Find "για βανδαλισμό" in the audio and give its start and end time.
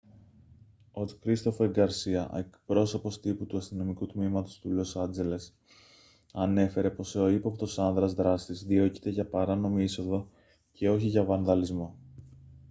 11.07-11.95